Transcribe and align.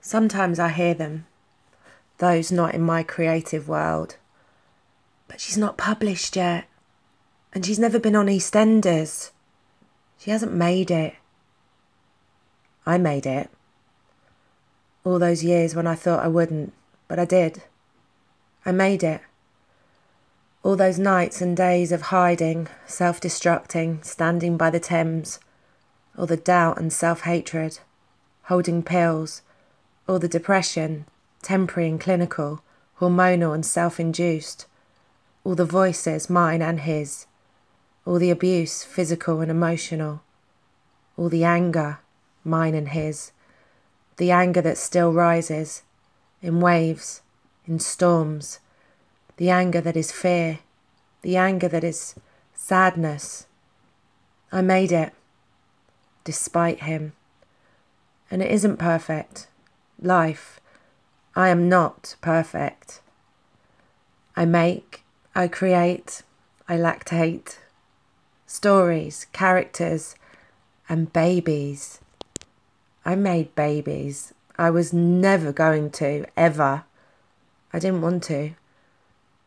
Sometimes 0.00 0.58
I 0.58 0.70
hear 0.70 0.94
them, 0.94 1.26
those 2.18 2.50
not 2.50 2.74
in 2.74 2.82
my 2.82 3.02
creative 3.02 3.68
world. 3.68 4.16
But 5.28 5.40
she's 5.40 5.58
not 5.58 5.76
published 5.76 6.36
yet, 6.36 6.64
and 7.52 7.64
she's 7.64 7.78
never 7.78 7.98
been 7.98 8.16
on 8.16 8.26
EastEnders. 8.26 9.30
She 10.18 10.30
hasn't 10.30 10.52
made 10.52 10.90
it. 10.90 11.14
I 12.86 12.98
made 12.98 13.26
it. 13.26 13.50
All 15.04 15.18
those 15.18 15.44
years 15.44 15.74
when 15.74 15.86
I 15.86 15.94
thought 15.94 16.24
I 16.24 16.28
wouldn't, 16.28 16.72
but 17.08 17.18
I 17.18 17.24
did. 17.24 17.62
I 18.66 18.72
made 18.72 19.02
it. 19.02 19.20
All 20.62 20.76
those 20.76 20.98
nights 20.98 21.40
and 21.40 21.56
days 21.56 21.90
of 21.90 22.02
hiding, 22.02 22.68
self 22.86 23.20
destructing, 23.20 24.04
standing 24.04 24.56
by 24.56 24.68
the 24.70 24.80
Thames, 24.80 25.38
all 26.18 26.26
the 26.26 26.36
doubt 26.36 26.78
and 26.78 26.92
self 26.92 27.22
hatred, 27.22 27.80
holding 28.44 28.82
pills, 28.82 29.40
all 30.10 30.18
the 30.18 30.26
depression, 30.26 31.06
temporary 31.40 31.88
and 31.88 32.00
clinical, 32.00 32.64
hormonal 32.98 33.54
and 33.54 33.64
self 33.64 34.00
induced, 34.00 34.66
all 35.44 35.54
the 35.54 35.64
voices, 35.64 36.28
mine 36.28 36.60
and 36.60 36.80
his, 36.80 37.26
all 38.04 38.18
the 38.18 38.32
abuse, 38.32 38.82
physical 38.82 39.40
and 39.40 39.52
emotional, 39.52 40.20
all 41.16 41.28
the 41.28 41.44
anger, 41.44 42.00
mine 42.42 42.74
and 42.74 42.88
his, 42.88 43.30
the 44.16 44.32
anger 44.32 44.60
that 44.60 44.76
still 44.76 45.12
rises 45.12 45.82
in 46.42 46.60
waves, 46.60 47.22
in 47.64 47.78
storms, 47.78 48.58
the 49.36 49.48
anger 49.48 49.80
that 49.80 49.96
is 49.96 50.10
fear, 50.10 50.58
the 51.22 51.36
anger 51.36 51.68
that 51.68 51.84
is 51.84 52.16
sadness. 52.52 53.46
I 54.50 54.60
made 54.60 54.90
it, 54.90 55.12
despite 56.24 56.80
him. 56.80 57.12
And 58.28 58.42
it 58.42 58.50
isn't 58.50 58.76
perfect. 58.78 59.46
Life. 60.02 60.60
I 61.36 61.48
am 61.48 61.68
not 61.68 62.16
perfect. 62.20 63.00
I 64.34 64.44
make, 64.46 65.02
I 65.34 65.46
create, 65.46 66.22
I 66.68 66.76
lactate. 66.76 67.58
Stories, 68.46 69.26
characters, 69.32 70.14
and 70.88 71.12
babies. 71.12 72.00
I 73.04 73.14
made 73.14 73.54
babies. 73.54 74.32
I 74.58 74.70
was 74.70 74.92
never 74.92 75.52
going 75.52 75.90
to, 75.92 76.24
ever. 76.36 76.84
I 77.72 77.78
didn't 77.78 78.02
want 78.02 78.22
to. 78.24 78.52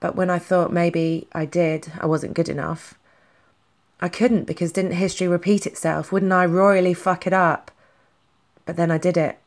But 0.00 0.16
when 0.16 0.30
I 0.30 0.38
thought 0.38 0.72
maybe 0.72 1.28
I 1.32 1.44
did, 1.44 1.92
I 2.00 2.06
wasn't 2.06 2.34
good 2.34 2.48
enough. 2.48 2.94
I 4.00 4.08
couldn't 4.08 4.44
because 4.44 4.72
didn't 4.72 4.92
history 4.92 5.28
repeat 5.28 5.66
itself? 5.66 6.10
Wouldn't 6.10 6.32
I 6.32 6.46
royally 6.46 6.94
fuck 6.94 7.26
it 7.26 7.32
up? 7.32 7.70
But 8.64 8.76
then 8.76 8.90
I 8.90 8.98
did 8.98 9.16
it. 9.16 9.38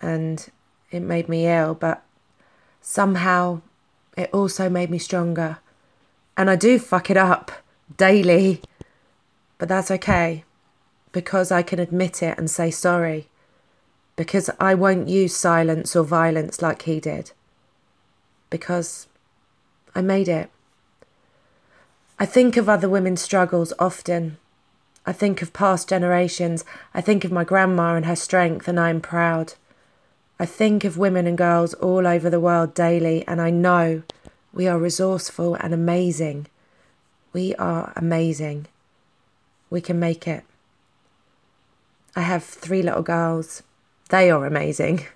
And 0.00 0.46
it 0.90 1.00
made 1.00 1.28
me 1.28 1.46
ill, 1.46 1.74
but 1.74 2.02
somehow 2.80 3.60
it 4.16 4.30
also 4.32 4.68
made 4.68 4.90
me 4.90 4.98
stronger. 4.98 5.58
And 6.36 6.50
I 6.50 6.56
do 6.56 6.78
fuck 6.78 7.10
it 7.10 7.16
up 7.16 7.52
daily. 7.96 8.62
But 9.58 9.68
that's 9.68 9.90
okay 9.90 10.44
because 11.12 11.50
I 11.50 11.62
can 11.62 11.78
admit 11.78 12.22
it 12.22 12.36
and 12.36 12.50
say 12.50 12.70
sorry. 12.70 13.28
Because 14.16 14.50
I 14.60 14.74
won't 14.74 15.08
use 15.08 15.34
silence 15.34 15.96
or 15.96 16.04
violence 16.04 16.60
like 16.60 16.82
he 16.82 17.00
did. 17.00 17.32
Because 18.50 19.06
I 19.94 20.02
made 20.02 20.28
it. 20.28 20.50
I 22.18 22.26
think 22.26 22.56
of 22.56 22.68
other 22.68 22.88
women's 22.88 23.22
struggles 23.22 23.72
often. 23.78 24.36
I 25.06 25.12
think 25.12 25.40
of 25.40 25.52
past 25.52 25.88
generations. 25.88 26.64
I 26.92 27.00
think 27.00 27.24
of 27.24 27.32
my 27.32 27.44
grandma 27.44 27.94
and 27.94 28.06
her 28.06 28.16
strength, 28.16 28.68
and 28.68 28.78
I 28.78 28.90
am 28.90 29.00
proud. 29.00 29.54
I 30.38 30.44
think 30.46 30.84
of 30.84 30.98
women 30.98 31.26
and 31.26 31.38
girls 31.38 31.72
all 31.74 32.06
over 32.06 32.28
the 32.28 32.40
world 32.40 32.74
daily, 32.74 33.26
and 33.26 33.40
I 33.40 33.50
know 33.50 34.02
we 34.52 34.68
are 34.68 34.78
resourceful 34.78 35.54
and 35.54 35.72
amazing. 35.72 36.46
We 37.32 37.54
are 37.54 37.92
amazing. 37.96 38.66
We 39.70 39.80
can 39.80 39.98
make 39.98 40.28
it. 40.28 40.44
I 42.14 42.20
have 42.20 42.44
three 42.44 42.82
little 42.82 43.02
girls. 43.02 43.62
They 44.10 44.30
are 44.30 44.46
amazing. 44.46 45.06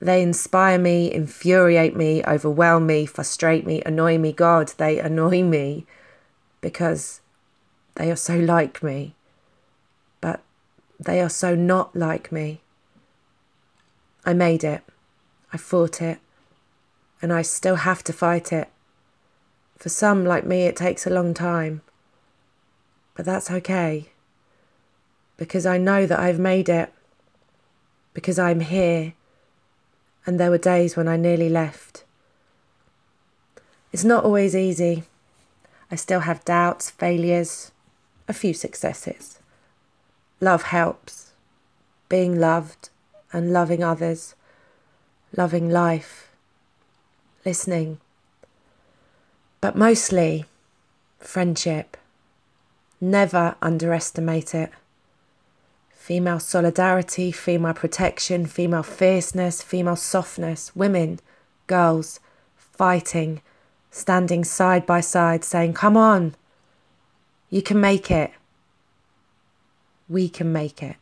They 0.00 0.20
inspire 0.20 0.78
me, 0.78 1.12
infuriate 1.12 1.94
me, 1.94 2.24
overwhelm 2.24 2.86
me, 2.86 3.06
frustrate 3.06 3.64
me, 3.64 3.82
annoy 3.86 4.18
me. 4.18 4.32
God, 4.32 4.72
they 4.76 4.98
annoy 4.98 5.44
me 5.44 5.86
because 6.60 7.20
they 7.94 8.10
are 8.10 8.16
so 8.16 8.36
like 8.36 8.82
me. 8.82 9.14
But 10.20 10.42
they 10.98 11.20
are 11.20 11.28
so 11.28 11.54
not 11.54 11.94
like 11.94 12.32
me. 12.32 12.62
I 14.24 14.32
made 14.32 14.64
it. 14.64 14.82
I 15.52 15.56
fought 15.56 16.00
it. 16.00 16.18
And 17.20 17.32
I 17.32 17.42
still 17.42 17.76
have 17.76 18.02
to 18.04 18.12
fight 18.12 18.52
it. 18.52 18.68
For 19.78 19.88
some 19.88 20.24
like 20.24 20.44
me, 20.44 20.62
it 20.62 20.76
takes 20.76 21.06
a 21.06 21.10
long 21.10 21.34
time. 21.34 21.82
But 23.14 23.26
that's 23.26 23.50
okay. 23.50 24.08
Because 25.36 25.66
I 25.66 25.78
know 25.78 26.06
that 26.06 26.20
I've 26.20 26.38
made 26.38 26.68
it. 26.68 26.92
Because 28.14 28.38
I'm 28.38 28.60
here 28.60 29.14
and 30.24 30.38
there 30.38 30.50
were 30.50 30.58
days 30.58 30.96
when 30.96 31.08
I 31.08 31.16
nearly 31.16 31.48
left. 31.48 32.04
It's 33.92 34.04
not 34.04 34.24
always 34.24 34.54
easy. 34.54 35.04
I 35.90 35.96
still 35.96 36.20
have 36.20 36.44
doubts, 36.44 36.90
failures, 36.90 37.72
a 38.28 38.32
few 38.32 38.54
successes. 38.54 39.38
Love 40.40 40.62
helps. 40.64 41.32
Being 42.08 42.38
loved 42.38 42.90
and 43.32 43.52
loving 43.52 43.82
others, 43.82 44.34
loving 45.36 45.70
life, 45.70 46.30
listening. 47.44 47.98
But 49.60 49.76
mostly, 49.76 50.46
friendship. 51.18 51.96
Never 53.00 53.56
underestimate 53.60 54.54
it 54.54 54.70
female 56.02 56.40
solidarity, 56.40 57.30
female 57.30 57.72
protection, 57.72 58.44
female 58.44 58.82
fierceness, 58.82 59.62
female 59.62 59.94
softness, 59.94 60.74
women, 60.74 61.20
girls, 61.68 62.18
fighting, 62.56 63.40
standing 63.92 64.42
side 64.42 64.84
by 64.84 65.00
side, 65.00 65.44
saying, 65.44 65.72
Come 65.72 65.96
on, 65.96 66.34
you 67.50 67.62
can 67.62 67.80
make 67.80 68.10
it. 68.10 68.32
We 70.08 70.28
can 70.28 70.52
make 70.52 70.82
it. 70.82 70.96